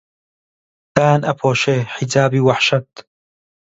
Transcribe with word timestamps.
دایان 0.95 1.21
ئەپۆشێ 1.27 1.77
حیجابی 1.95 2.45
وەحشەت 2.47 2.89